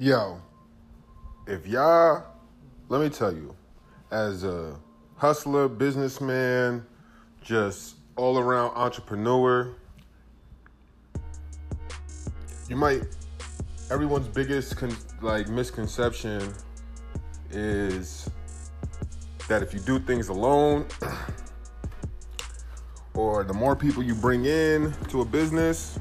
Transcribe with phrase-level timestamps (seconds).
[0.00, 0.40] Yo,
[1.48, 2.22] if y'all,
[2.88, 3.52] let me tell you,
[4.12, 4.76] as a
[5.16, 6.86] hustler, businessman,
[7.42, 9.74] just all around entrepreneur,
[12.68, 13.02] you might,
[13.90, 16.54] everyone's biggest con- like misconception
[17.50, 18.30] is
[19.48, 20.86] that if you do things alone,
[23.14, 25.98] or the more people you bring in to a business,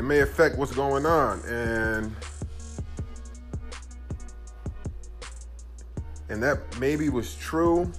[0.00, 2.16] it may affect what's going on and
[6.30, 7.92] and that maybe was true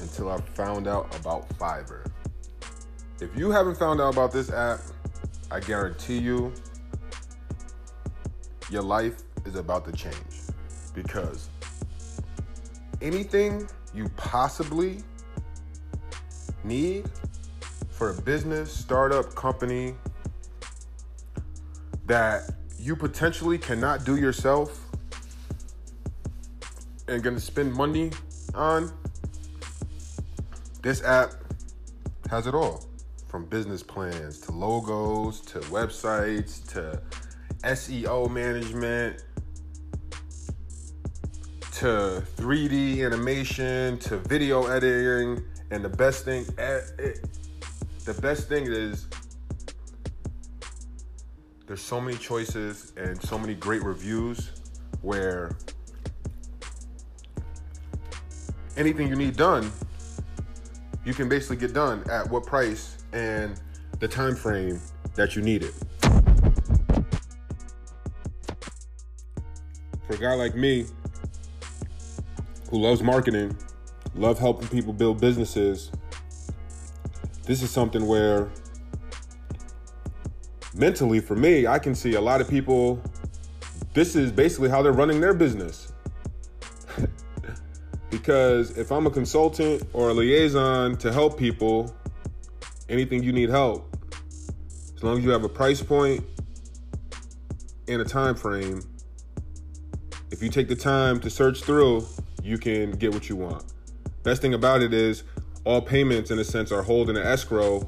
[0.00, 2.06] until I found out about Fiverr.
[3.22, 4.80] If you haven't found out about this app,
[5.50, 6.52] I guarantee you
[8.68, 10.42] your life is about to change
[10.94, 11.48] because
[13.00, 15.02] anything you possibly
[16.64, 17.08] need
[17.88, 19.94] for a business, startup, company,
[22.10, 24.84] that you potentially cannot do yourself
[27.06, 28.10] and gonna spend money
[28.52, 28.92] on,
[30.82, 31.34] this app
[32.28, 32.84] has it all.
[33.28, 37.00] From business plans to logos to websites to
[37.62, 39.22] SEO management
[41.74, 46.80] to 3D animation to video editing and the best thing eh,
[48.04, 49.06] the best thing is
[51.70, 54.50] there's so many choices and so many great reviews
[55.02, 55.56] where
[58.76, 59.70] anything you need done
[61.04, 63.60] you can basically get done at what price and
[64.00, 64.80] the time frame
[65.14, 65.72] that you need it.
[70.08, 70.86] For a guy like me
[72.68, 73.56] who loves marketing
[74.16, 75.92] love helping people build businesses
[77.44, 78.50] this is something where
[80.80, 83.00] mentally for me, I can see a lot of people,
[83.92, 85.92] this is basically how they're running their business.
[88.10, 91.94] because if I'm a consultant or a liaison to help people,
[92.88, 93.94] anything you need help,
[94.96, 96.24] as long as you have a price point
[97.86, 98.82] and a time frame,
[100.30, 102.06] if you take the time to search through,
[102.42, 103.64] you can get what you want.
[104.22, 105.24] Best thing about it is
[105.64, 107.86] all payments in a sense are holding an escrow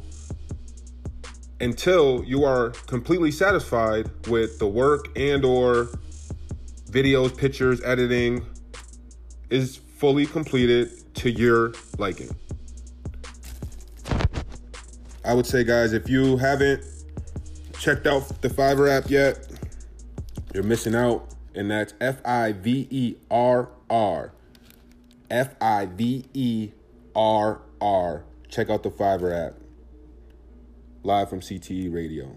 [1.63, 5.89] until you are completely satisfied with the work and or
[6.91, 8.45] videos, pictures, editing
[9.49, 12.35] is fully completed to your liking.
[15.25, 16.83] I would say guys, if you haven't
[17.79, 19.47] checked out the Fiverr app yet,
[20.53, 24.33] you're missing out and that's F I V E R R.
[25.31, 26.71] F I V E
[27.15, 28.25] R R.
[28.49, 29.55] Check out the Fiverr app
[31.05, 32.37] live from CTE Radio.